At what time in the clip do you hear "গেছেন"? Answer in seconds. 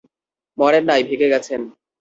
1.33-1.61